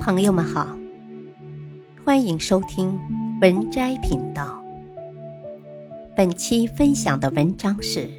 [0.00, 0.78] 朋友们好，
[2.02, 2.98] 欢迎收听
[3.42, 4.64] 文摘频道。
[6.16, 8.06] 本期分享的文章是《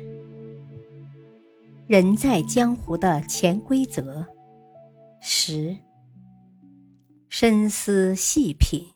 [1.88, 4.21] 人在江湖的潜规则》
[5.20, 5.75] 十，
[7.30, 8.93] 深思细品。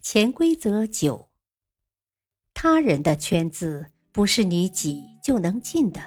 [0.00, 1.28] 潜规则九：
[2.52, 6.00] 他人的圈子不是你挤就能进的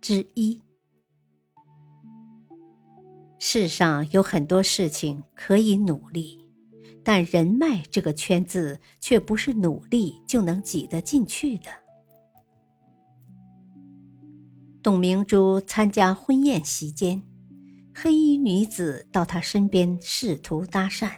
[0.00, 0.63] 之一。
[3.46, 6.42] 世上有很多事情可以努力，
[7.04, 11.66] 但人脉这个圈子却不是努力就能挤得进去的。
[14.82, 17.22] 董明珠参加婚宴席间，
[17.94, 21.10] 黑衣女子到她身边试图搭讪，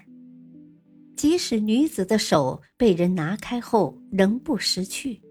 [1.16, 5.23] 即使女子的手被人拿开后仍不识趣，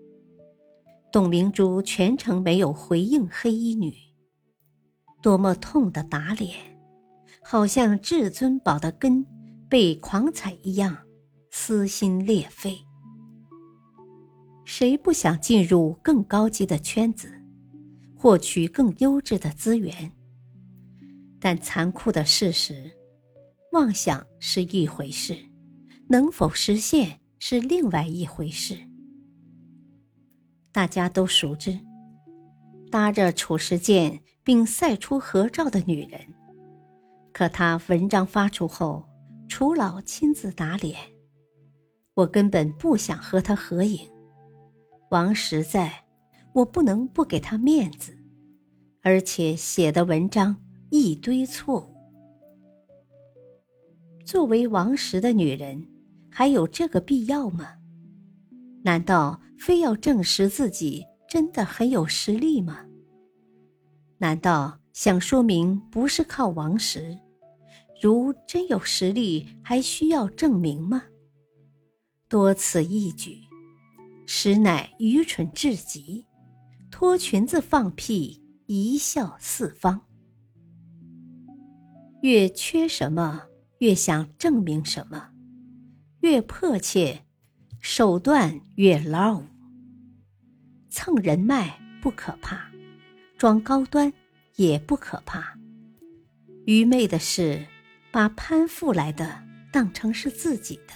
[1.11, 3.93] 董明珠全程没有回应黑衣女，
[5.21, 6.73] 多么痛的打脸！
[7.47, 9.23] 好像至尊宝的根
[9.69, 10.97] 被狂踩一样，
[11.51, 12.75] 撕心裂肺。
[14.63, 17.31] 谁不想进入更高级的圈子，
[18.15, 20.11] 获取更优质的资源？
[21.39, 22.91] 但残酷的事实，
[23.73, 25.37] 妄想是一回事，
[26.09, 28.75] 能否实现是另外一回事。
[30.71, 31.79] 大家都熟知，
[32.89, 36.19] 搭着褚时健并晒出合照的女人。
[37.37, 39.05] 可他文章发出后，
[39.49, 40.97] 楚老亲自打脸，
[42.13, 44.09] 我根本不想和他合影。
[45.09, 46.05] 王石在，
[46.53, 48.17] 我不能不给他面子，
[49.01, 50.55] 而且写的文章
[50.91, 51.93] 一堆错误。
[54.23, 55.85] 作为王石的女人，
[56.31, 57.67] 还有这个必要吗？
[58.81, 62.85] 难道非要证实自己真的很有实力吗？
[64.19, 67.19] 难道想说明不是靠王石？
[68.01, 71.03] 如真有实力，还需要证明吗？
[72.27, 73.39] 多此一举，
[74.25, 76.25] 实乃愚蠢至极。
[76.91, 80.01] 脱裙子放屁，贻笑四方。
[82.21, 83.43] 越缺什么，
[83.79, 85.31] 越想证明什么；
[86.21, 87.25] 越迫切，
[87.79, 89.43] 手段越 low。
[90.89, 92.71] 蹭人脉不可怕，
[93.37, 94.11] 装高端
[94.55, 95.57] 也不可怕。
[96.65, 97.65] 愚昧的是。
[98.15, 99.43] 把攀附来的
[99.73, 100.93] 当成是自己的，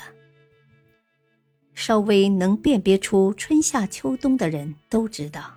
[1.73, 5.53] 稍微能辨别出春夏秋冬的人都知道，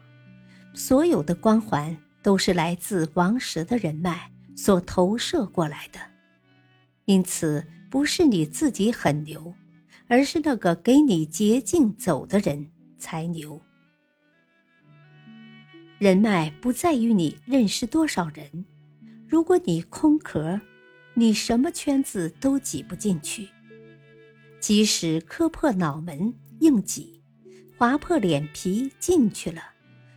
[0.75, 6.01] 所有的光环都是来自王石的人脉所投射过来的。
[7.05, 9.55] 因此，不是你自己很牛，
[10.09, 13.63] 而是那个给你捷径走的人才牛。
[16.01, 18.65] 人脉不在于你认识多少人，
[19.29, 20.61] 如果你空壳。
[21.15, 23.49] 你什么圈子都挤不进去，
[24.61, 27.23] 即使磕破脑门硬挤，
[27.77, 29.63] 划破脸皮进去了，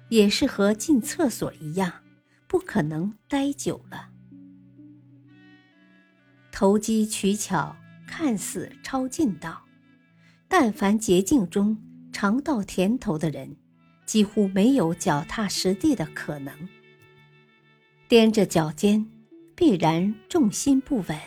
[0.09, 1.91] 也是和进厕所一样，
[2.47, 4.09] 不可能待久了。
[6.51, 7.75] 投机取巧
[8.07, 9.65] 看似超近道，
[10.47, 11.77] 但凡捷径中
[12.13, 13.57] 尝到甜头的人，
[14.05, 16.69] 几乎没有脚踏实地的可能。
[18.07, 19.05] 踮着脚尖。
[19.55, 21.17] 必然重心不稳，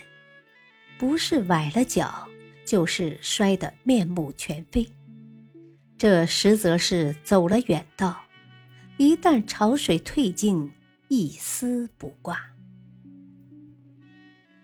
[0.99, 2.29] 不是崴了脚，
[2.65, 4.87] 就是摔得面目全非。
[5.97, 8.21] 这实则是走了远道，
[8.99, 10.71] 一旦潮水退尽，
[11.09, 12.39] 一丝不挂。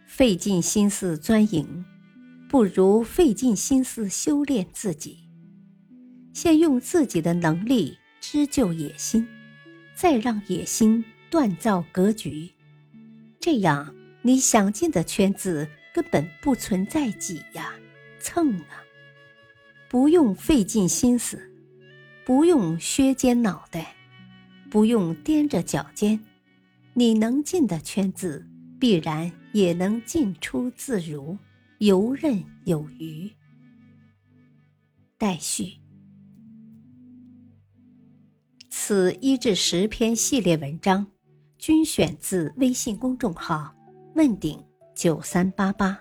[0.06, 1.84] 费尽心思钻营，
[2.48, 5.18] 不如费尽心思修炼自己。
[6.32, 9.26] 先用自己的能力织就野心，
[9.94, 12.53] 再让野心锻造格局。
[13.44, 17.74] 这样，你想进的圈子根本不存在挤呀、
[18.18, 18.82] 蹭啊，
[19.86, 21.52] 不用费尽心思，
[22.24, 23.94] 不用削尖脑袋，
[24.70, 26.18] 不用踮着脚尖，
[26.94, 28.48] 你能进的圈子
[28.80, 31.36] 必然也能进出自如，
[31.80, 33.30] 游刃有余。
[35.18, 35.74] 待续。
[38.70, 41.13] 此一至十篇系列文章。
[41.66, 43.74] 均选自微信公众号
[44.16, 44.62] “问鼎
[44.94, 45.98] 九三八八”。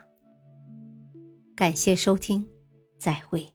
[1.55, 2.45] 感谢收听，
[2.99, 3.52] 再会。